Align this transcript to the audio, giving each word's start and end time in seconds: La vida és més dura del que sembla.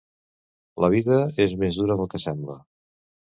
La 0.83 0.89
vida 0.93 1.17
és 1.45 1.53
més 1.65 1.77
dura 1.81 1.99
del 2.01 2.11
que 2.15 2.23
sembla. 2.27 2.57